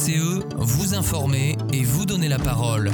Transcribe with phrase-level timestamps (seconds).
[0.00, 2.90] VCE, vous informer et vous donner la parole.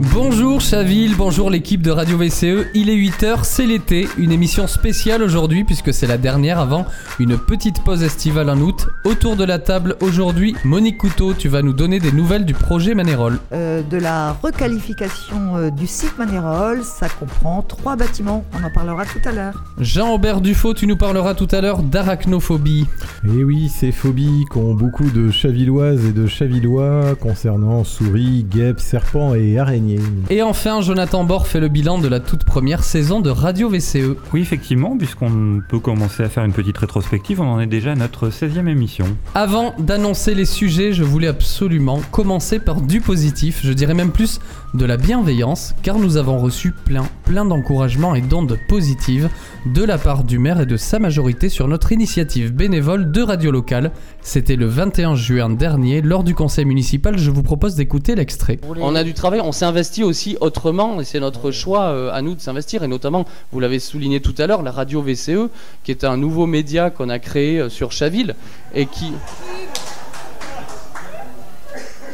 [0.00, 5.24] Bonjour Chaville, bonjour l'équipe de Radio VCE, il est 8h, c'est l'été, une émission spéciale
[5.24, 6.86] aujourd'hui puisque c'est la dernière avant
[7.18, 8.86] une petite pause estivale en août.
[9.02, 12.94] Autour de la table aujourd'hui, Monique Couteau, tu vas nous donner des nouvelles du projet
[12.94, 13.40] Manérol.
[13.52, 19.04] Euh, de la requalification euh, du site Manérol, ça comprend trois bâtiments, on en parlera
[19.04, 19.64] tout à l'heure.
[19.80, 22.86] Jean-Aubert Dufaux, tu nous parleras tout à l'heure d'arachnophobie.
[23.24, 29.34] Et oui, ces phobies qu'ont beaucoup de chavilloises et de chavillois concernant souris, guêpes, serpents
[29.34, 29.87] et araignées.
[30.30, 34.16] Et enfin, Jonathan Bord fait le bilan de la toute première saison de Radio VCE.
[34.32, 37.94] Oui, effectivement, puisqu'on peut commencer à faire une petite rétrospective, on en est déjà à
[37.94, 39.06] notre 16e émission.
[39.34, 44.40] Avant d'annoncer les sujets, je voulais absolument commencer par du positif, je dirais même plus
[44.74, 49.28] de la bienveillance, car nous avons reçu plein, plein d'encouragements et d'ondes positives
[49.66, 53.50] de la part du maire et de sa majorité sur notre initiative bénévole de radio
[53.50, 53.92] locale.
[54.20, 58.58] C'était le 21 juin dernier, lors du conseil municipal, je vous propose d'écouter l'extrait.
[58.80, 62.20] On a du travail, on s'est investi aussi autrement, et c'est notre choix euh, à
[62.20, 65.50] nous de s'investir, et notamment, vous l'avez souligné tout à l'heure, la radio VCE,
[65.84, 68.34] qui est un nouveau média qu'on a créé euh, sur Chaville,
[68.74, 69.12] et qui...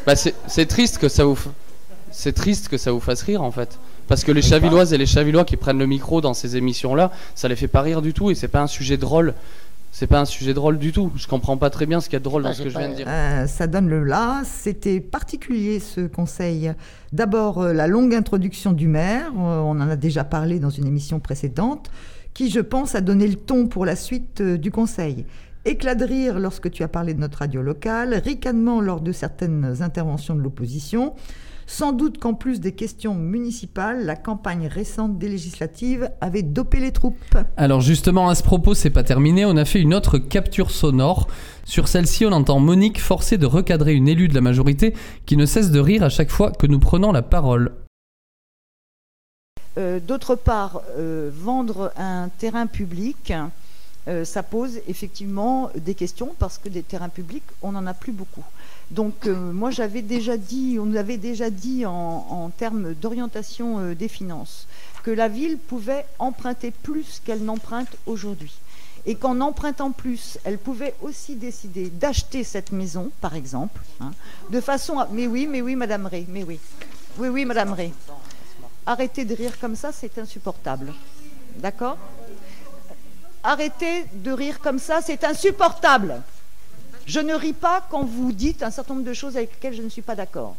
[0.06, 1.38] Bah, c'est triste que ça vous
[2.10, 3.78] c'est triste que ça vous fasse rire en fait.
[4.06, 7.48] Parce que les Chavilloises et les Chavillois qui prennent le micro dans ces émissions-là, ça
[7.48, 9.32] les fait pas rire du tout et c'est pas un sujet drôle.
[9.96, 11.12] C'est pas un sujet drôle du tout.
[11.14, 12.76] Je comprends pas très bien ce qu'il y a de drôle dans ce que je
[12.76, 13.06] viens de dire.
[13.08, 14.42] Euh, ça donne le là.
[14.44, 16.72] C'était particulier ce conseil.
[17.12, 19.28] D'abord, euh, la longue introduction du maire.
[19.38, 21.92] Euh, on en a déjà parlé dans une émission précédente,
[22.34, 25.26] qui, je pense, a donné le ton pour la suite du conseil.
[25.64, 29.80] Éclat de rire lorsque tu as parlé de notre radio locale, ricanement lors de certaines
[29.80, 31.14] interventions de l'opposition.
[31.66, 36.92] Sans doute qu'en plus des questions municipales, la campagne récente des législatives avait dopé les
[36.92, 37.36] troupes.
[37.56, 41.28] Alors justement, à ce propos, c'est pas terminé, on a fait une autre capture sonore.
[41.64, 44.94] Sur celle-ci, on entend Monique forcée de recadrer une élue de la majorité
[45.26, 47.72] qui ne cesse de rire à chaque fois que nous prenons la parole.
[49.76, 53.32] Euh, d'autre part, euh, vendre un terrain public,
[54.06, 58.12] euh, ça pose effectivement des questions parce que des terrains publics, on n'en a plus
[58.12, 58.44] beaucoup.
[58.90, 63.94] Donc euh, moi j'avais déjà dit, on nous avait déjà dit en, termes d'orientation euh,
[63.94, 64.66] des finances
[65.02, 68.52] que la ville pouvait emprunter plus qu'elle n'emprunte aujourd'hui.
[69.06, 74.12] Et qu'en empruntant plus, elle pouvait aussi décider d'acheter cette maison, par exemple, hein,
[74.48, 75.06] de façon à...
[75.12, 76.58] Mais oui, mais oui, Madame Ray, mais oui.
[77.18, 77.92] Oui, oui, Madame Ray.
[78.86, 80.94] Arrêtez de rire comme ça, c'est insupportable.
[81.58, 81.98] D'accord?
[83.46, 86.22] Arrêtez de rire comme ça, c'est insupportable.
[87.04, 89.82] Je ne ris pas quand vous dites un certain nombre de choses avec lesquelles je
[89.82, 90.56] ne suis pas d'accord.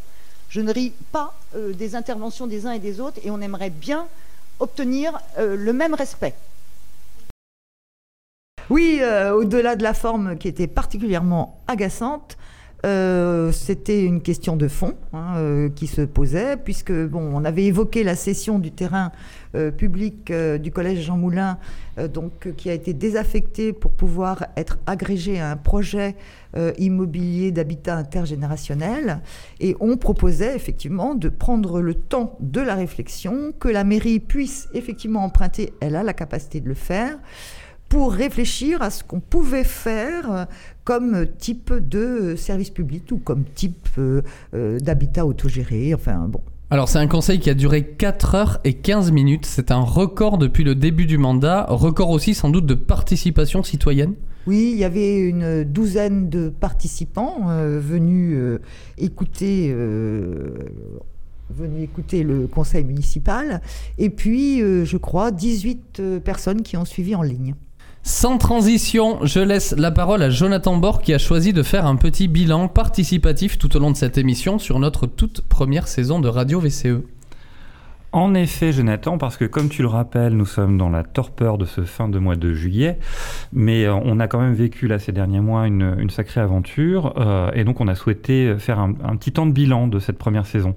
[0.49, 3.71] Je ne ris pas euh, des interventions des uns et des autres et on aimerait
[3.71, 4.05] bien
[4.59, 6.35] obtenir euh, le même respect.
[8.69, 12.37] Oui, euh, au-delà de la forme qui était particulièrement agaçante,
[13.51, 18.59] c'était une question de fond hein, qui se posait, puisque on avait évoqué la cession
[18.59, 19.11] du terrain
[19.55, 21.57] euh, public euh, du collège Jean Moulin,
[21.97, 22.09] euh,
[22.57, 26.15] qui a été désaffecté pour pouvoir être agrégé à un projet
[26.77, 29.19] immobilier d'habitat intergénérationnel.
[29.59, 34.69] Et on proposait effectivement de prendre le temps de la réflexion, que la mairie puisse
[34.73, 37.17] effectivement emprunter, elle a la capacité de le faire
[37.95, 40.47] pour réfléchir à ce qu'on pouvait faire
[40.83, 43.87] comme type de service public ou comme type
[44.53, 45.93] d'habitat autogéré.
[45.93, 46.41] Enfin, bon.
[46.71, 50.37] Alors c'est un conseil qui a duré 4 heures et 15 minutes, c'est un record
[50.37, 54.15] depuis le début du mandat, record aussi sans doute de participation citoyenne
[54.47, 58.59] oui, il y avait une douzaine de participants euh, venus euh,
[58.99, 60.53] écouter euh,
[61.49, 63.61] venus écouter le conseil municipal,
[63.97, 67.53] et puis, je crois, 18 personnes qui ont suivi en ligne.
[68.07, 71.95] Sans transition, je laisse la parole à Jonathan Bord qui a choisi de faire un
[71.95, 76.27] petit bilan participatif tout au long de cette émission sur notre toute première saison de
[76.27, 77.01] Radio VCE.
[78.11, 81.65] En effet, Jonathan, parce que comme tu le rappelles, nous sommes dans la torpeur de
[81.65, 82.99] ce fin de mois de juillet,
[83.51, 87.49] mais euh, on a quand même vécu là ces derniers mois une, sacrée aventure, euh,
[87.55, 90.75] et donc on a souhaité faire un, petit temps de bilan de cette première saison.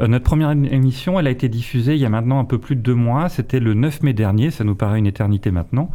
[0.00, 2.76] Euh, notre première émission, elle a été diffusée il y a maintenant un peu plus
[2.76, 5.90] de deux mois, c'était le 9 mai dernier, ça nous paraît une éternité maintenant.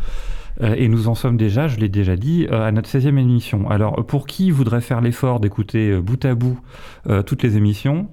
[0.61, 3.69] Euh, et nous en sommes déjà, je l'ai déjà dit, euh, à notre 16e émission.
[3.69, 6.59] Alors, pour qui voudrait faire l'effort d'écouter euh, bout à bout
[7.25, 8.09] toutes les émissions,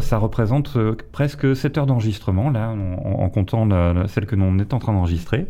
[0.00, 0.76] ça représente
[1.12, 3.68] presque 7 heures d'enregistrement, là, en, comptant
[4.08, 5.46] celle que l'on est en train d'enregistrer.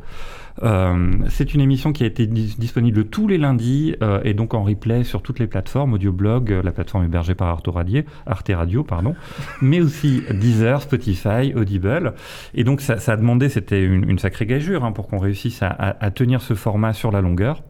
[0.63, 4.55] Euh, c'est une émission qui a été dis- disponible tous les lundis euh, et donc
[4.55, 8.53] en replay sur toutes les plateformes, Audioblog, euh, la plateforme hébergée par Arte Radio, Arte
[8.55, 9.17] Radio pardon,
[9.63, 12.15] mais aussi Deezer, Spotify, Audible.
[12.55, 15.61] Et donc ça, ça a demandé, c'était une, une sacrée gageure hein, pour qu'on réussisse
[15.63, 17.63] à, à- à tenir ce format sur la longueur.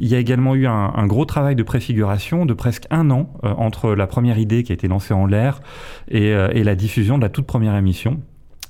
[0.00, 3.32] Il y a également eu un, un gros travail de préfiguration de presque un an
[3.44, 5.60] euh, entre la première idée qui a été lancée en l'air
[6.08, 8.20] et, euh, et la diffusion de la toute première émission.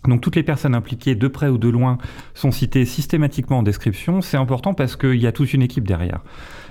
[0.08, 1.98] Donc toutes les personnes impliquées de près ou de loin
[2.34, 4.20] sont citées systématiquement en description.
[4.20, 6.20] C'est important parce qu'il y a toute une équipe derrière.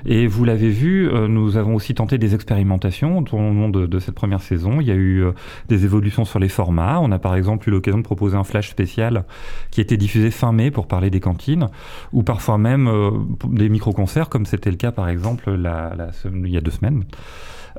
[0.06, 4.16] Et vous l'avez vu, euh, nous avons aussi tenté des expérimentations au long de, cette
[4.16, 4.82] première saison.
[4.82, 5.32] Il y a eu euh,
[5.70, 7.00] des évolutions sur les formats.
[7.02, 9.26] On a par exemple eu l'occasion de proposer un flash spécial
[9.72, 11.70] qui été diffusé fin mai pour parler des cantines,
[12.12, 13.12] ou parfois même euh,
[13.48, 17.04] des micro-concerts, comme c'était le cas par exemple la- la il y a deux semaines.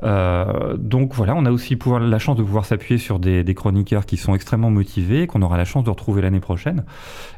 [0.03, 4.17] Donc voilà, on a aussi la chance de pouvoir s'appuyer sur des, des chroniqueurs qui
[4.17, 6.83] sont extrêmement motivés, qu'on aura la chance de retrouver l'année prochaine.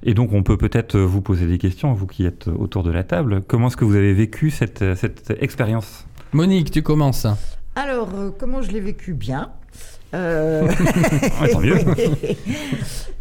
[0.03, 3.03] Et donc on peut peut-être vous poser des questions, vous qui êtes autour de la
[3.03, 3.41] table.
[3.47, 7.25] Comment est-ce que vous avez vécu cette, euh, cette expérience Monique, tu commences.
[7.75, 9.51] Alors, euh, comment je l'ai vécu bien
[10.13, 10.67] Euh,
[11.41, 11.77] Ouais, tant mieux.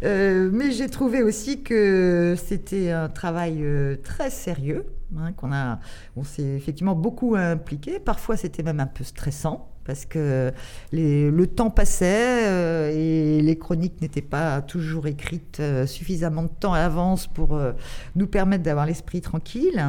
[0.03, 4.85] Euh, mais j'ai trouvé aussi que c'était un travail euh, très sérieux,
[5.17, 5.79] hein, qu'on a,
[6.15, 7.97] on s'est effectivement beaucoup impliqué.
[7.99, 10.51] Parfois, c'était même un peu stressant parce que
[10.91, 16.49] les- le temps passait euh, et les chroniques n'étaient pas toujours écrites euh, suffisamment de
[16.59, 17.71] temps à l'avance pour euh,
[18.15, 19.83] nous permettre d'avoir l'esprit tranquille.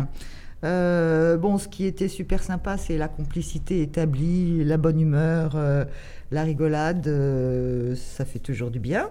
[0.64, 5.84] Euh, bon, ce qui était super sympa, c'est la complicité établie, la bonne humeur, euh,
[6.30, 9.10] la rigolade, euh, ça fait toujours du bien.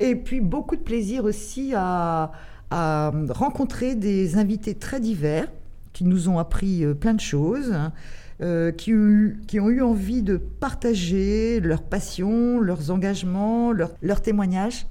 [0.00, 2.32] Et puis beaucoup de plaisir aussi à,
[2.70, 5.48] rencontrer des invités très divers
[5.94, 7.92] qui nous ont appris plein de choses, hein,
[8.76, 14.86] qui, ont eu envie de partager leurs passions, leurs engagements, leurs, témoignages.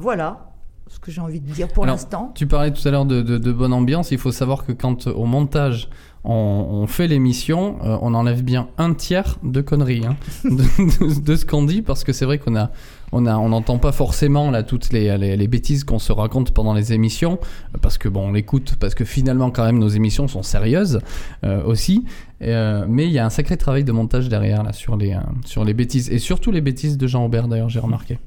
[0.00, 0.49] Voilà
[0.90, 2.32] ce que j'ai envie de dire pour l'instant.
[2.34, 4.10] Tu parlais tout à l'heure de, de- de bonne ambiance.
[4.10, 5.88] Il faut savoir que quand au montage
[6.22, 11.62] on, fait l'émission, euh, on enlève bien un tiers de conneries hein, de, ce qu'on
[11.62, 12.70] dit parce que c'est vrai qu'on a
[13.12, 16.92] on on n'entend pas forcément là toutes les, les, bêtises qu'on se raconte pendant les
[16.92, 17.38] émissions
[17.80, 21.00] parce que bon on l'écoute parce que finalement quand même nos émissions sont sérieuses
[21.44, 22.04] euh, aussi.
[22.42, 25.64] Euh, mais il y a un sacré travail de montage derrière là sur les sur
[25.64, 28.18] les bêtises et surtout les bêtises de Jean Aubert d'ailleurs j'ai remarqué.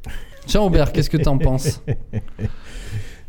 [0.48, 1.82] Jean Aubert, qu'est-ce que t'en penses?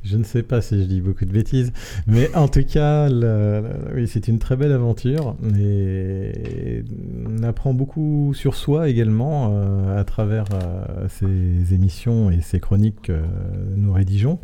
[0.04, 1.72] Je ne sais pas si je dis beaucoup de bêtises,
[2.06, 3.08] mais en tout cas,
[3.94, 6.84] oui, c'est une très belle aventure et
[7.26, 13.02] on apprend beaucoup sur soi également euh, à travers euh, ces émissions et ces chroniques
[13.02, 13.18] que
[13.76, 14.38] nous rédigeons.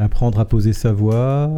[0.00, 1.52] Apprendre à poser sa voix,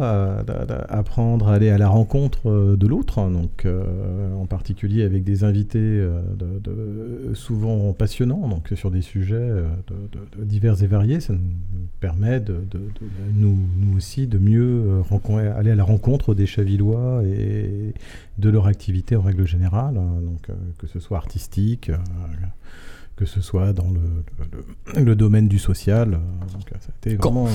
[0.89, 5.23] apprendre à aller à la rencontre euh, de l'autre, hein, donc euh, en particulier avec
[5.23, 9.51] des invités euh, souvent passionnants, donc sur des sujets
[10.39, 11.19] divers et variés.
[11.19, 11.39] Ça nous
[11.99, 12.63] permet de,
[13.35, 15.03] nous, nous aussi de mieux
[15.55, 17.93] aller à la rencontre des Chavillois et
[18.39, 20.47] de leur activité en règle générale, hein, donc
[20.79, 21.91] que ce soit artistique.
[23.15, 23.99] Que ce soit dans le,
[24.95, 26.11] le- le domaine du social.
[26.11, 26.19] donc,
[26.79, 27.45] ça a été Qu'on-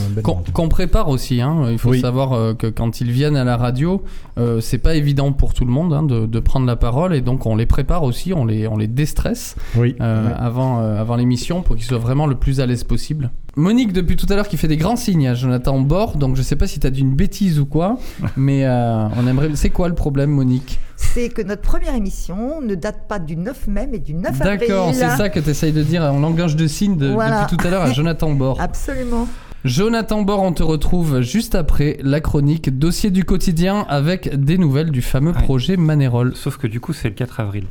[0.43, 1.67] vraiment prépare aussi, hein.
[1.71, 2.01] il faut Oui.
[2.01, 4.03] savoir euh, que quand ils viennent à la radio,
[4.39, 7.21] euh, c'est pas évident pour tout le monde hein, de, de prendre la parole et
[7.21, 11.17] donc on les prépare aussi, on les, on les déstresse Oui, euh, avant, euh, avant
[11.17, 13.31] l'émission pour qu'ils soient vraiment le plus à l'aise possible.
[13.59, 16.43] Monique, depuis tout à l'heure, qui fait des grands signes à Jonathan Bord, donc je
[16.43, 17.99] sais pas si t'as dit une bêtise ou quoi,
[18.37, 19.49] mais euh, on aimerait.
[19.55, 20.79] C'est quoi le problème, Monique?
[20.97, 24.59] C'est que notre première émission ne date pas du 9 mai, mais du 9 avril.
[24.69, 27.45] D'accord, c'est ça que tu essayes de dire en langage de signes de- Voilà.
[27.45, 28.61] depuis tout à l'heure à Jonathan Bord.
[28.61, 29.27] Absolument.
[29.65, 34.91] Jonathan Bord, on te retrouve juste après la chronique Dossier du quotidien avec des nouvelles
[34.91, 35.43] du fameux Ouais.
[35.43, 36.37] projet Manérol.
[36.37, 37.65] Sauf que du coup, c'est le 4 avril.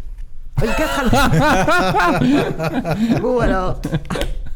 [0.61, 3.19] Le 4 avril.
[3.21, 3.79] bon, alors.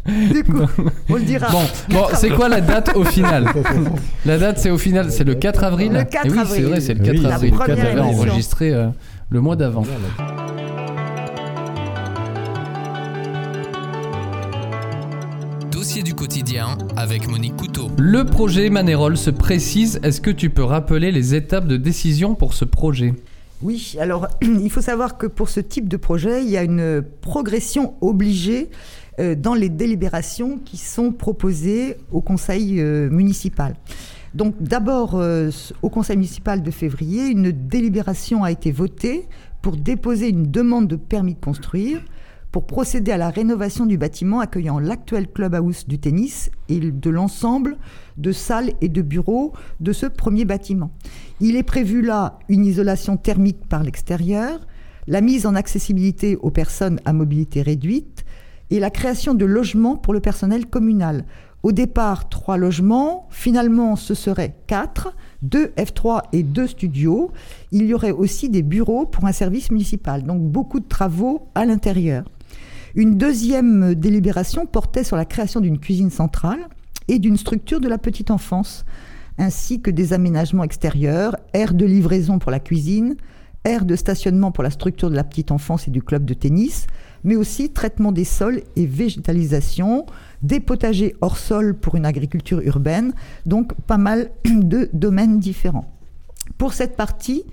[0.34, 0.62] Du coup,
[1.10, 1.50] on le dira.
[1.52, 3.46] Bon, bon c'est quoi la date au final
[4.26, 5.92] La date, c'est au final, c'est le 4 avril.
[5.94, 7.54] Le 4 Et oui, c'est vrai, c'est le Oui, 4 la avril.
[7.54, 8.88] première On avait enregistré euh,
[9.30, 9.84] le mois d'avant.
[15.72, 17.90] Dossier du quotidien avec Monique Couteau.
[17.98, 20.00] Le projet Manérol se précise.
[20.04, 23.14] Est-ce que tu peux rappeler les étapes de décision pour ce projet?
[23.62, 27.04] Oui, alors il faut savoir que pour ce type de projet, il y a une
[27.22, 33.76] progression obligée euh, dans les délibérations qui sont proposées au conseil euh, municipal.
[34.34, 35.50] Donc d'abord, euh,
[35.82, 39.28] au conseil municipal de février, une délibération a été votée
[39.62, 42.02] pour déposer une demande de permis de construire
[42.52, 47.78] pour procéder à la rénovation du bâtiment accueillant l'actuel clubhouse du tennis et de l'ensemble
[48.18, 50.92] de salles et de bureaux de ce premier bâtiment.
[51.42, 54.60] Il est prévu là une isolation thermique par l'extérieur,
[55.08, 58.19] la mise en accessibilité aux personnes à mobilité réduite
[58.72, 61.26] et la création de logements pour le personnel communal.
[61.62, 63.28] Au départ, trois logements.
[63.30, 67.32] Finalement, ce serait quatre, deux F3 et deux studios.
[67.72, 70.24] Il y aurait aussi des bureaux pour un service municipal.
[70.24, 72.24] Donc beaucoup de travaux à l'intérieur.
[72.96, 76.68] Une deuxième délibération portait sur la création d'une cuisine centrale
[77.08, 78.86] et d'une structure de la petite enfance,
[79.38, 83.16] ainsi que des aménagements extérieurs, aires de livraison pour la cuisine,
[83.66, 86.88] aires de stationnement pour la structure de la petite enfance et du club de tennis,
[87.24, 90.06] mais aussi traitement des sols et végétalisation,
[90.42, 93.14] des potagers hors sol pour une agriculture urbaine,
[93.46, 95.92] donc pas mal de domaines différents.
[96.58, 97.44] Pour cette partie,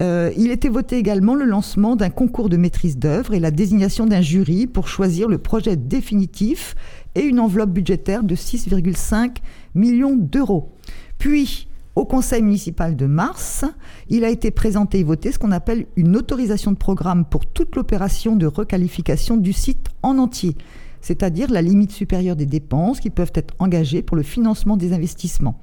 [0.00, 4.06] euh, il était voté également le lancement d'un concours de maîtrise d'œuvre et la désignation
[4.06, 6.76] d'un jury pour choisir le projet définitif
[7.14, 9.38] et une enveloppe budgétaire de 6,5
[9.74, 10.72] millions d'euros.
[11.18, 11.67] Puis,
[11.98, 13.64] au conseil municipal de mars,
[14.08, 17.74] il a été présenté et voté ce qu'on appelle une autorisation de programme pour toute
[17.74, 20.54] l'opération de requalification du site en entier,
[21.00, 25.60] c'est-à-dire la limite supérieure des dépenses qui peuvent être engagées pour le financement des investissements.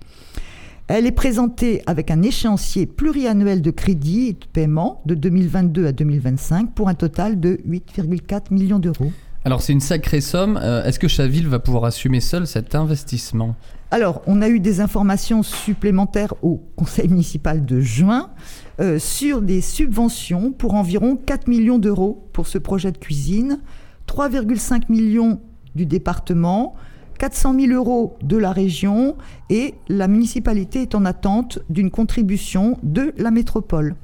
[0.90, 5.94] Elle est présentée avec un échéancier pluriannuel de crédit et de paiement de 2022 à
[5.94, 9.14] 2025 pour un total de 8,4 millions d'euros.
[9.46, 10.60] Alors c'est une sacrée somme.
[10.62, 13.56] Euh, Est-ce que Chaville va pouvoir assumer seul cet investissement?
[13.92, 18.32] Alors, on a eu des informations supplémentaires au conseil municipal de juin
[18.80, 23.60] euh, sur des subventions pour environ 4 millions d'euros pour ce projet de cuisine,
[24.08, 25.40] 3,5 millions
[25.76, 26.74] du département,
[27.20, 29.16] 400 000 euros de la région
[29.52, 33.96] et la municipalité est en attente d'une contribution de la métropole.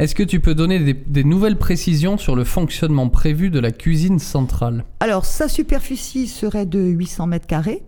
[0.00, 4.18] Est-ce que tu peux donner des, nouvelles précisions sur le fonctionnement prévu de la cuisine
[4.18, 4.84] centrale?
[4.98, 7.84] Alors, sa superficie serait de 800 mètres carrés.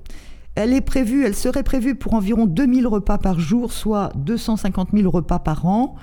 [0.54, 5.40] Elle est prévue, serait prévue pour environ 2000 repas par jour, soit 250 000 repas
[5.40, 5.96] par an,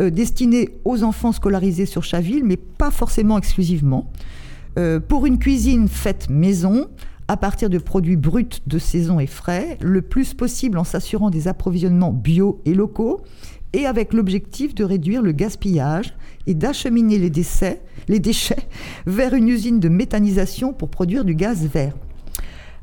[0.00, 4.10] euh, destinés aux enfants scolarisés sur Chaville, mais pas forcément exclusivement.
[4.76, 6.88] Euh, pour une cuisine faite maison,
[7.28, 11.46] à partir de produits bruts de saison et frais, le plus possible en s'assurant des
[11.46, 13.22] approvisionnements bio et locaux,
[13.74, 16.14] et avec l'objectif de réduire le gaspillage
[16.46, 17.30] et d'acheminer les,
[18.20, 18.68] déchets
[19.06, 21.94] vers une usine de méthanisation pour produire du gaz vert.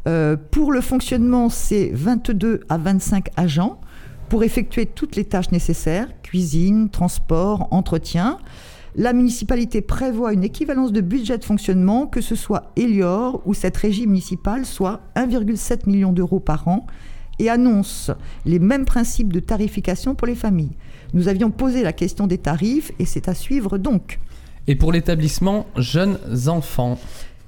[0.07, 3.79] Euh, pour le fonctionnement, c'est 22 à 25 agents
[4.29, 8.37] pour effectuer toutes les tâches nécessaires, cuisine, transport, entretien.
[8.95, 13.77] La municipalité prévoit une équivalence de budget de fonctionnement, que ce soit Elior ou cette
[13.77, 16.85] régie municipale, soit 1,7 million d'euros par an,
[17.39, 18.11] et annonce
[18.45, 20.75] les mêmes principes de tarification pour les familles.
[21.13, 24.19] Nous avions posé la question des tarifs et c'est à suivre donc.
[24.67, 26.99] Et pour l'établissement Jeunes Enfants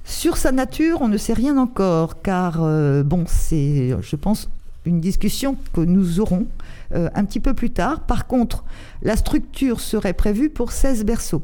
[0.04, 4.50] Sur sa nature, on ne sait rien encore, car euh, bon, c'est, je pense,
[4.86, 6.48] une discussion que nous aurons
[6.94, 8.02] euh, un petit peu plus tard.
[8.02, 8.64] Par contre,
[9.02, 11.44] la structure serait prévue pour 16 berceaux.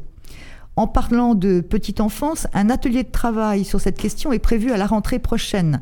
[0.76, 4.78] En parlant de petite enfance, un atelier de travail sur cette question est prévu à
[4.78, 5.82] la rentrée prochaine,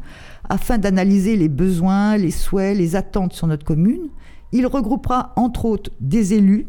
[0.49, 4.09] afin d'analyser les besoins, les souhaits, les attentes sur notre commune.
[4.51, 6.67] Il regroupera entre autres des élus,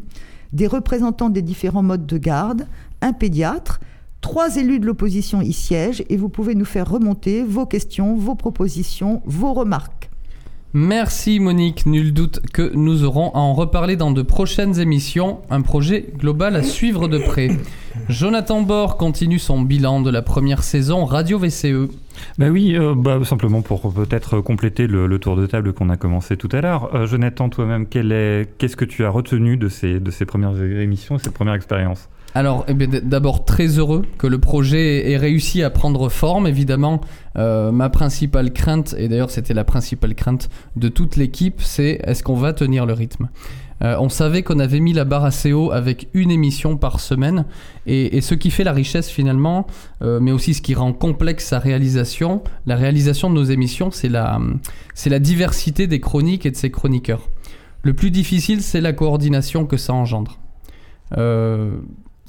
[0.53, 2.67] des représentants des différents modes de garde,
[3.01, 3.79] un pédiatre,
[4.21, 8.35] Trois élus de l'opposition y siègent et vous pouvez nous faire remonter vos questions, vos
[8.35, 10.09] propositions, vos remarques.
[10.73, 15.61] Merci Monique, nul doute que nous aurons à en reparler dans de prochaines émissions, un
[15.61, 17.49] projet global à suivre de près.
[18.07, 21.89] Jonathan Bord continue son bilan de la première saison Radio VCE.
[22.37, 25.97] Bah oui, euh, bah, simplement pour peut-être compléter le, le tour de table qu'on a
[25.97, 26.93] commencé tout à l'heure.
[26.95, 31.33] Euh, Jonathan, toi-même, qu'est-ce que tu as retenu de ces, de ces premières émissions, cette
[31.33, 36.47] première expérience Alors, eh d'abord très heureux que le projet ait réussi à prendre forme.
[36.47, 37.01] Évidemment,
[37.37, 42.23] euh, ma principale crainte, et d'ailleurs c'était la principale crainte de toute l'équipe, c'est est-ce
[42.23, 43.29] qu'on va tenir le rythme?
[43.83, 47.45] Euh, On savait qu'on avait mis la barre assez haut avec une émission par semaine,
[47.85, 49.67] et, ce qui fait la richesse finalement,
[50.01, 54.09] euh, mais aussi ce qui rend complexe sa réalisation, la réalisation de nos émissions, c'est
[54.09, 54.39] la,
[54.93, 57.29] c'est la diversité des chroniques et de ses chroniqueurs.
[57.81, 60.39] Le plus difficile, c'est la coordination que ça engendre.
[61.17, 61.71] Euh,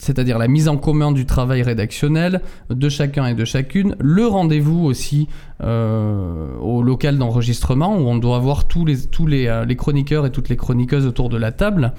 [0.01, 2.41] c'est-à-dire la mise en commun du travail rédactionnel
[2.71, 5.29] de chacun et de chacune, le rendez-vous aussi
[5.63, 10.25] euh, au local d'enregistrement où on doit avoir tous les, tous les, euh, les chroniqueurs
[10.25, 11.93] et toutes les chroniqueuses autour de la table,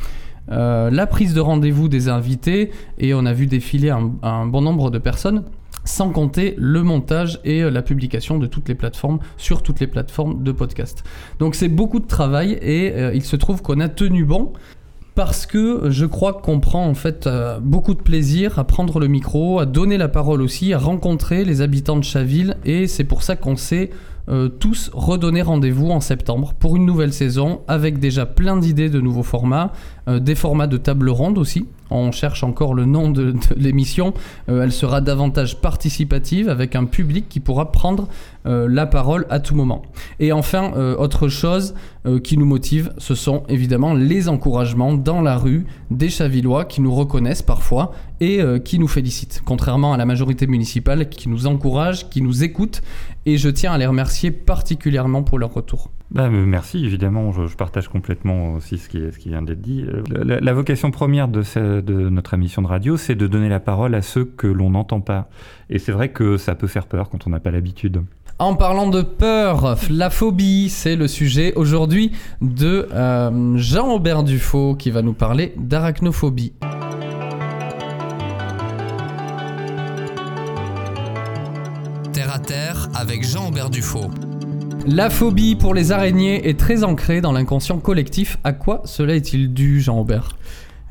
[0.51, 4.89] euh, la prise de rendez-vous des invités et on a vu défiler un, bon nombre
[4.89, 5.43] de personnes
[5.85, 10.41] sans compter le montage et la publication de toutes les plateformes sur toutes les plateformes
[10.43, 11.03] de podcast.
[11.37, 14.53] Donc c'est beaucoup de travail et il se trouve qu'on a tenu bon
[15.15, 19.07] parce que je crois qu'on prend en fait euh, beaucoup de plaisir à prendre le
[19.07, 23.23] micro, à donner la parole aussi, à rencontrer les habitants de Chaville et c'est pour
[23.23, 23.89] ça qu'on s'est
[24.31, 29.01] euh, tous redonner rendez-vous en septembre pour une nouvelle saison avec déjà plein d'idées de
[29.01, 29.73] nouveaux formats,
[30.07, 31.65] euh, des formats de table ronde aussi.
[31.89, 34.13] On cherche encore le nom de, l'émission.
[34.47, 38.07] Euh, elle sera davantage participative avec un public qui pourra prendre
[38.43, 39.83] la parole à tout moment.
[40.19, 41.75] Et enfin, autre chose
[42.23, 46.91] qui nous motive, ce sont évidemment les encouragements dans la rue des Chavillois qui nous
[46.91, 52.23] reconnaissent parfois et qui nous félicitent, contrairement à la majorité municipale qui nous encourage, qui
[52.23, 52.81] nous écoute.
[53.27, 55.91] Et je tiens à les remercier particulièrement pour leur retour.
[56.09, 59.85] Bah, merci, évidemment, je, je partage complètement aussi ce qui, ce qui vient d'être dit.
[59.87, 63.47] Euh, La, la vocation première de, ce- de notre émission de radio, c'est de donner
[63.47, 65.29] la parole à ceux que l'on n'entend pas.
[65.69, 68.01] Et c'est vrai que ça peut faire peur quand on n'a pas l'habitude.
[68.39, 72.11] En parlant de peur, la phobie, c'est le sujet aujourd'hui
[72.41, 76.53] de euh, Jean-Aubert Dufaux qui va nous parler d'arachnophobie.
[82.21, 84.11] Terre à terre avec Jean-Aubert Dufaux.
[84.85, 88.37] La phobie pour les araignées est très ancrée dans l'inconscient collectif.
[88.43, 90.35] À quoi cela est-il dû, Jean-Aubert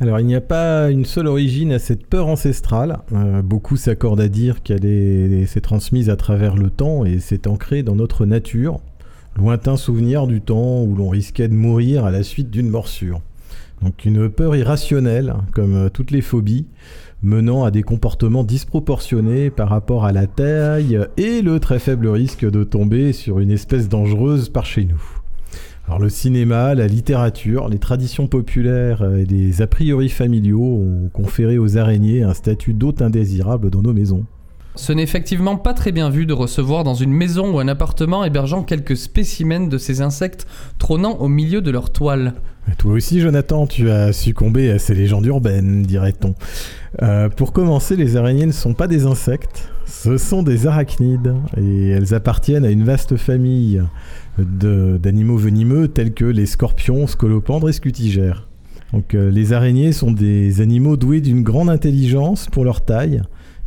[0.01, 2.99] Alors, il n'y a pas une seule origine à cette peur ancestrale.
[3.13, 7.47] Euh, beaucoup s'accordent à dire qu'elle est- s'est transmise à travers le temps et s'est
[7.47, 8.81] ancrée dans notre nature.
[9.37, 13.21] Lointain souvenir du temps où l'on risquait de mourir à la suite d'une morsure.
[13.83, 16.67] Donc une peur irrationnelle, comme euh, toutes les phobies,
[17.23, 22.49] menant à des comportements disproportionnés par rapport à la taille et le très faible risque
[22.49, 25.03] de tomber sur une espèce dangereuse par chez nous.
[25.87, 31.09] Alors le cinéma, la littérature, les traditions populaires euh, et les a priori familiaux ont
[31.13, 34.25] conféré aux araignées un statut d'hôte indésirable dans nos maisons.
[34.77, 38.25] Ce n'est effectivement pas très bien vu de recevoir dans une maison ou un appartement
[38.25, 40.47] hébergeant quelques spécimens de ces insectes
[40.79, 42.35] trônant au milieu de leur toile.
[42.79, 46.35] Toi aussi, Jonathan, tu as succombé à ces légendes urbaines, dirait-on.
[47.03, 51.89] Euh, pour commencer, les araignées ne sont pas des insectes, ce sont des arachnides, et
[51.89, 53.83] elles appartiennent à une vaste famille
[54.39, 58.49] d'animaux venimeux tels que les scorpions, scolopendres et scutigères.
[58.93, 63.23] Donc, euh, les araignées sont des animaux doués d'une grande intelligence pour leur taille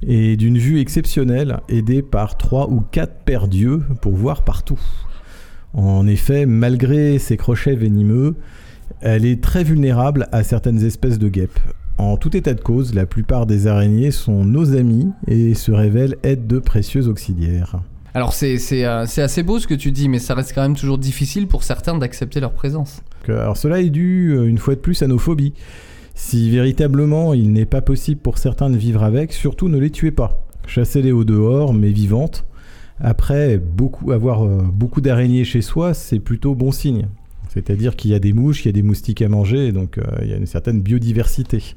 [0.05, 4.79] et d'une vue exceptionnelle, aidés par trois ou quatre paires d'yeux pour voir partout.
[5.73, 8.35] En effet, malgré ses crochets venimeux,
[9.01, 11.59] elle est très vulnérable à certaines espèces de guêpes.
[11.97, 16.17] En tout état de cause, la plupart des araignées sont nos amis et se révèlent
[16.23, 17.81] être de précieux auxiliaires.
[18.15, 20.75] Alors c'est euh, c'est assez beau ce que tu dis, mais ça reste quand même
[20.75, 23.01] toujours difficile pour certains d'accepter leur présence.
[23.27, 25.53] Alors cela est dû, euh, une fois de plus, à nos phobies.
[26.13, 30.11] Si véritablement il n'est pas possible pour certains de vivre avec, surtout ne les tuez
[30.11, 30.46] pas.
[30.68, 32.46] Chassez-les au dehors, mais vivantes.
[33.00, 37.07] Après, beaucoup, avoir euh, beaucoup d'araignées chez soi, c'est plutôt bon signe.
[37.53, 40.03] C'est-à-dire qu'il y a des mouches, il y a des moustiques à manger, donc euh,
[40.22, 41.75] il y a une certaine biodiversité.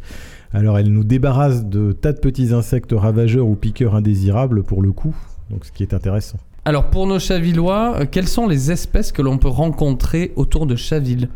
[0.53, 4.93] Alors elles nous débarrassent de tas de petits insectes ravageurs ou piqueurs indésirables pour le
[4.93, 5.15] coup,
[5.51, 6.39] donc ce qui est intéressant.
[6.65, 10.77] Alors pour nos chavillois, euh, quelles sont les espèces que l'on peut rencontrer autour de
[10.77, 11.29] Chaville?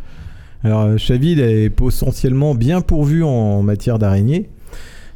[0.62, 4.50] Alors, euh, Chaville est potentiellement bien pourvu en matière d'araignées.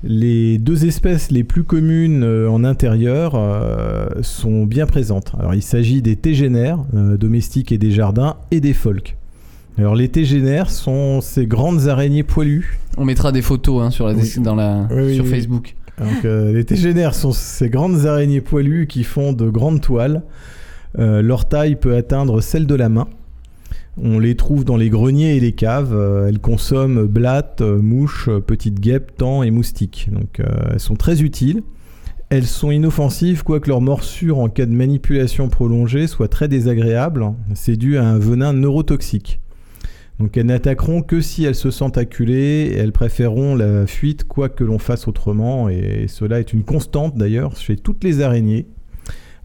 [0.06, 5.32] Les deux espèces les plus communes euh, en intérieur euh, sont bien présentes.
[5.38, 8.74] Alors, il s'agit des tégénaires, euh, domestiques et des jardins, et des.
[9.78, 12.78] Alors, les tégénaires sont ces grandes araignées poilues.
[12.98, 14.32] On mettra des photos hein, sur, la, Oui.
[14.38, 15.30] dans la, Oui, oui, sur oui.
[15.30, 15.74] Facebook.
[15.98, 20.22] Donc, euh, les tégénaires sont ces grandes araignées poilues qui font de grandes toiles.
[20.98, 23.08] Euh, leur taille peut atteindre celle de la main.
[23.96, 25.94] On les trouve dans les greniers et les caves.
[25.94, 30.08] Euh, elles consomment blattes, euh, mouches, euh, petites guêpes, tans et moustiques.
[30.10, 30.40] Donc
[30.72, 31.62] elles sont très utiles.
[32.30, 37.32] Elles sont inoffensives, quoique leur morsure en cas de manipulation prolongée soit très désagréable.
[37.54, 39.40] C'est dû à un venin neurotoxique.
[40.18, 44.64] Donc elles n'attaqueront que si elles se sentent acculées, elles préféreront la fuite quoi que
[44.64, 48.66] l'on fasse autrement, et cela est une constante d'ailleurs chez toutes les araignées,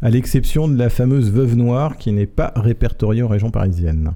[0.02, 4.12] à l'exception de la fameuse veuve noire qui n'est pas répertoriée en région parisienne.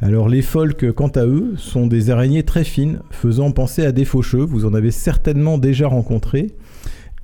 [0.00, 4.04] Alors les pholques, quant à eux, sont des araignées très fines, faisant penser à des
[4.04, 6.52] faucheux, vous en avez certainement déjà rencontré.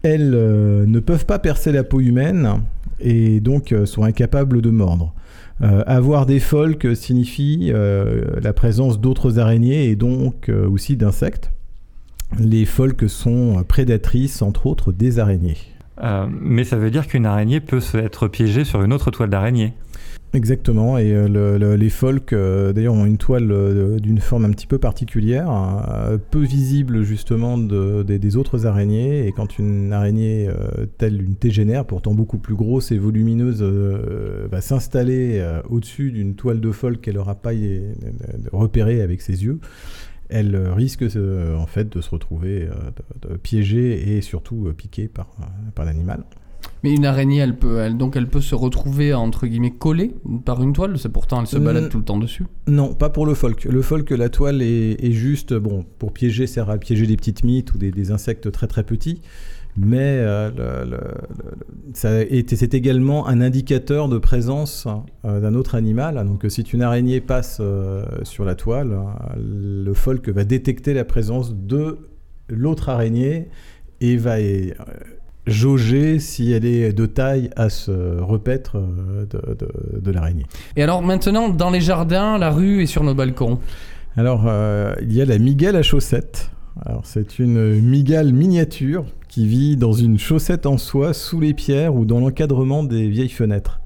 [0.03, 2.63] Elles euh, ne peuvent pas percer la peau humaine
[3.01, 5.15] et donc euh, sont incapables de mordre.
[5.63, 11.53] Euh, avoir des pholques signifie la présence d'autres araignées et donc aussi d'insectes.
[12.41, 15.59] Les pholques sont prédatrices, entre autres, des araignées.
[16.41, 19.75] Mais ça veut dire qu'une araignée peut se être piégée sur une autre toile d'araignée.
[20.35, 24.45] Exactement, et euh, le- le- les pholques, euh, d'ailleurs, ont une toile euh, d'une forme
[24.45, 29.93] un petit peu particulière, euh, peu visible justement de- des- autres araignées, et quand une
[29.93, 30.49] araignée
[30.99, 36.73] telle une tégénaire, pourtant beaucoup plus grosse et volumineuse, va s'installer au-dessus d'une toile de
[36.73, 37.53] pholque qu'elle n'aura pas
[38.53, 39.61] repérée avec ses yeux,
[40.31, 41.05] elle risque
[41.57, 42.67] en fait de se retrouver
[43.45, 46.25] piégée et surtout piquée par l'animal.
[46.85, 50.63] Mais une araignée, elle peut, elle, donc elle peut se retrouver entre guillemets collée par
[50.63, 50.99] une toile.
[50.99, 51.89] C'est pourtant elle se balade Mm.
[51.89, 52.45] tout le temps dessus.
[52.69, 53.65] Non, pas pour le folk.
[53.65, 57.43] Le folk, la toile est, est juste, bon, pour piéger, sert à piéger des petites
[57.43, 59.23] mites ou des, des insectes très très petits.
[59.77, 60.51] Mais euh,
[60.85, 64.87] le- le- le- ça est- c'est également un indicateur de présence
[65.25, 66.23] euh, d'un autre animal.
[66.27, 70.95] Donc, euh, si une araignée passe euh, sur la toile, euh, le folk va détecter
[70.95, 71.97] la présence de
[72.49, 73.49] l'autre araignée
[74.01, 74.71] et va euh,
[75.47, 80.47] jauger si elle est de taille à se repaître euh, de, de- de l'araignée.
[80.77, 83.59] Et alors maintenant, dans les jardins, la rue et sur nos balcons.
[84.17, 86.51] Alors, euh, il y a la migale à chaussettes.
[86.87, 91.95] Alors, c'est une migale miniature qui vit dans une chaussette en soie sous les pierres
[91.95, 93.81] ou dans l'encadrement des vieilles fenêtres.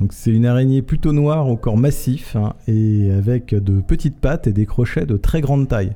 [0.00, 4.46] Donc, c'est une araignée plutôt noire au corps massif hein, et avec de petites pattes
[4.46, 5.92] et des crochets de très grande taille.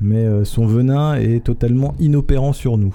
[0.00, 2.94] Mais euh, son venin est totalement inopérant sur nous.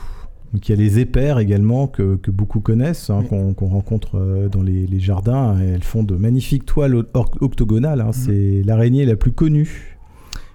[0.54, 3.54] Donc, il y a les épères également que, que beaucoup connaissent, hein, Oui.
[3.56, 5.58] qu'on rencontre euh, dans les, les jardins.
[5.60, 7.06] Elles font de magnifiques toiles
[7.40, 8.02] octogonales.
[8.02, 8.12] hein.
[8.12, 9.98] C'est l'araignée la plus connue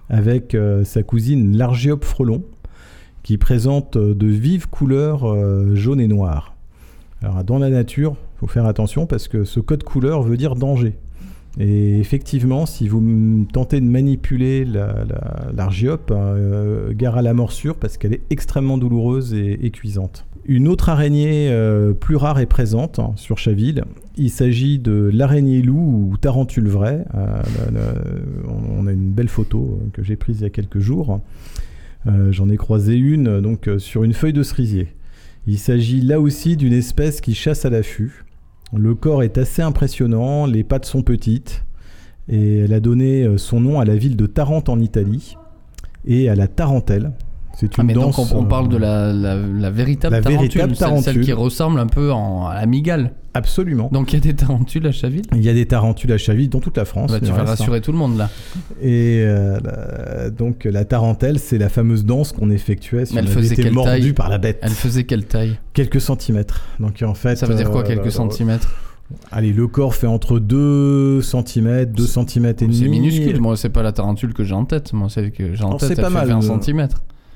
[0.09, 2.43] avec euh, sa cousine l'Argiope frelon,
[3.23, 6.55] qui présente euh, de vives couleurs euh, jaune et noir.
[7.23, 10.55] Alors dans la nature, il faut faire attention parce que ce code couleur veut dire
[10.55, 10.95] danger.
[11.59, 17.75] Et effectivement, si vous tentez de manipuler la- la- l'Argiope, euh, gare à la morsure
[17.75, 20.25] parce qu'elle est extrêmement douloureuse et, cuisante.
[20.45, 23.83] Une autre araignée euh, plus rare est présente hein, sur Chaville.
[24.17, 27.03] Il s'agit de l'araignée loup ou tarentule vraie.
[27.15, 27.41] Euh,
[28.47, 31.19] on- a une belle photo que j'ai prise il y a quelques jours.
[32.29, 34.87] J'en ai croisé une donc sur une feuille de cerisier.
[35.45, 38.23] Il s'agit là aussi d'une espèce qui chasse à l'affût.
[38.75, 41.63] Le corps est assez impressionnant, les pattes sont petites
[42.27, 45.37] et elle a donné euh, son nom à la ville de Tarente en Italie
[46.05, 47.13] et à la tarentelle.
[47.59, 48.15] C'est une Ah, mais danse.
[48.15, 51.33] donc on, on euh, parle de la, la, la véritable La tarentule, véritable celle- qui
[51.33, 53.13] ressemble un peu en, à la migale.
[53.33, 53.89] Absolument.
[53.91, 55.23] Donc il y a des tarentules à Chaville?
[55.35, 57.11] Il y a des tarentules à Chaville dans toute la France.
[57.11, 57.45] Bah, tu vas hein.
[57.45, 58.29] rassurer tout le monde là.
[58.81, 63.69] Et euh, donc la tarentelle, c'est la fameuse danse qu'on effectuait si Mais elle faisait
[63.71, 64.59] mordu taille par la bête.
[64.61, 65.57] Elle faisait quelle taille?
[65.73, 66.61] Quelques centimètres.
[66.79, 68.69] Donc en fait, Ça veut dire quoi euh, quelques euh, centimètres?
[69.31, 72.75] Allez, le corps fait entre 2 cm, 2 cm et demi.
[72.77, 73.39] C'est minuscule.
[73.39, 74.93] Moi, c'est pas la tarentule que j'ai en tête.
[74.93, 75.87] Moi, c'est que j'ai en Oh, tête.
[75.89, 76.87] c'est Elle pas fait mal, 20 cm.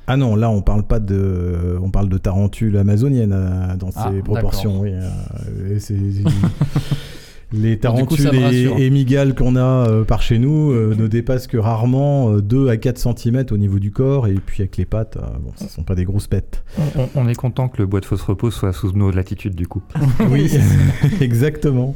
[0.07, 4.09] Ah non, là on parle pas de, on parle de tarentule amazonienne euh, dans Ah,
[4.11, 4.81] ses proportions.
[4.81, 5.95] Oui, euh, c'est-
[7.53, 11.57] les tarentules et, et migales qu'on a euh, par chez nous euh, ne dépassent que
[11.57, 15.17] rarement euh, 2 à 4 cm au niveau du corps et puis avec les pattes,
[15.17, 16.63] euh, bon, ce sont pas des grosses bêtes.
[16.97, 19.67] On, on est content que le bois de fausse repos soit sous nos latitudes du
[19.67, 19.83] coup.
[20.29, 20.51] Oui,
[21.21, 21.93] exactement.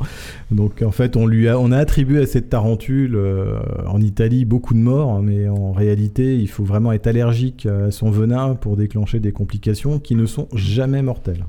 [0.51, 4.45] Donc en fait, on lui a, on a attribué à cette tarentule euh, en Italie
[4.45, 8.55] beaucoup de morts, hein, mais en réalité, il faut vraiment être allergique à son venin
[8.55, 11.45] pour déclencher des complications qui ne sont jamais mortelles.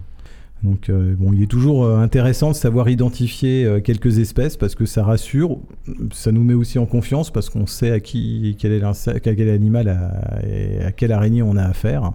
[0.66, 4.74] Donc euh, bon, il est toujours euh, intéressant de savoir identifier euh, quelques espèces parce
[4.74, 5.58] que ça rassure,
[6.12, 9.88] ça nous met aussi en confiance parce qu'on sait à qui quel l'insecte, quel animal
[9.88, 12.12] à- et à quelle araignée on a affaire.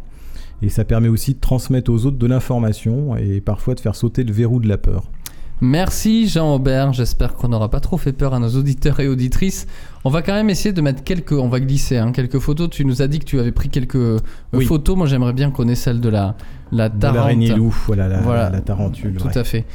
[0.62, 4.24] Et ça permet aussi de transmettre aux autres de l'information et parfois de faire sauter
[4.26, 5.10] le verrou de la peur.
[5.62, 6.92] Merci Jean Aubert.
[6.92, 9.68] J'espère qu'on n'aura pas trop fait peur à nos auditeurs et auditrices.
[10.04, 11.34] On va quand même essayer de mettre quelques.
[11.34, 12.70] On va glisser hein, quelques photos.
[12.72, 14.18] Tu nous as dit que tu avais pris quelques euh,
[14.54, 14.66] Oui.
[14.66, 14.98] photos.
[14.98, 16.36] Moi, j'aimerais bien qu'on ait celle de la
[16.72, 17.16] la De tarente.
[17.18, 18.50] l'araignée loup, voilà la, Voilà.
[18.50, 19.16] la tarentule.
[19.18, 19.38] Tout ouais.
[19.38, 19.66] à fait.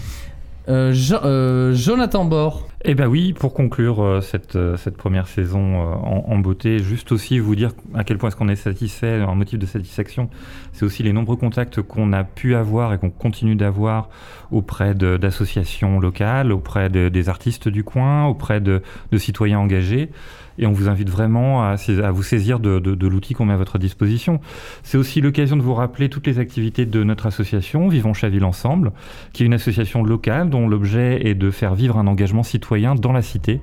[0.68, 2.66] Euh, Jo- euh, Jonathan Bord.
[2.88, 7.11] Eh ben oui, pour conclure euh, cette, euh, cette première saison euh, en, beauté, juste
[7.11, 10.31] aussi vous dire à quel point est-ce qu'on est satisfait, un motif de satisfaction,
[10.72, 14.09] c'est aussi les nombreux contacts qu'on a pu avoir et qu'on continue d'avoir
[14.53, 18.83] auprès d'associations locales, auprès de- des artistes du coin, auprès de
[19.16, 20.11] citoyens engagés.
[20.59, 21.77] Et on vous invite vraiment à,
[22.11, 24.40] vous saisir de, de- de l'outil qu'on met à votre disposition.
[24.83, 28.92] C'est aussi l'occasion de vous rappeler toutes les activités de notre association, Vivons Chaville Ensemble,
[29.33, 33.12] qui est une association locale dont l'objet est de faire vivre un engagement citoyen dans
[33.12, 33.61] la cité.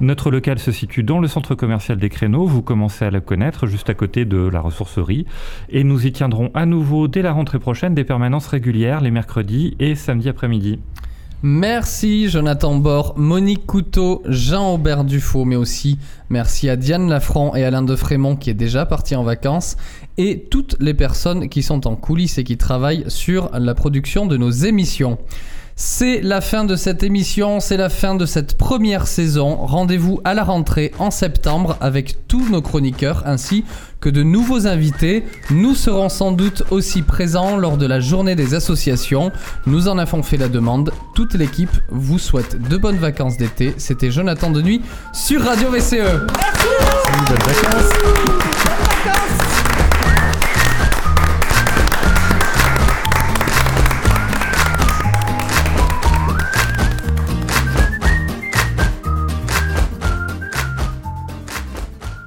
[0.00, 3.66] Notre local se situe dans le centre commercial des Créneaux, vous commencez à le connaître,
[3.66, 5.26] juste à côté de la ressourcerie.
[5.70, 9.76] Et nous y tiendrons à nouveau dès la rentrée prochaine des permanences régulières les mercredis
[9.78, 10.78] et samedis après-midi.
[11.44, 15.98] Merci Jonathan Bord, Monique Couteau, Jean-Aubert Dufaux, mais aussi
[16.30, 19.76] merci à Diane Lafranc et Alain de Frémont qui est déjà parti en vacances
[20.18, 24.36] et toutes les personnes qui sont en coulisses et qui travaillent sur la production de
[24.36, 25.18] nos émissions.
[25.84, 29.56] C'est la fin de cette émission, c'est la fin de cette première saison.
[29.56, 33.64] Rendez-vous à la rentrée en septembre avec tous nos chroniqueurs ainsi
[33.98, 35.24] que de nouveaux invités.
[35.50, 39.32] Nous serons sans doute aussi présents lors de la journée des associations.
[39.66, 40.92] Nous en avons fait la demande.
[41.16, 43.74] Toute l'équipe vous souhaite de bonnes vacances d'été.
[43.76, 45.96] C'était Jonathan Denuy sur Radio VCE.
[47.26, 47.38] Bonne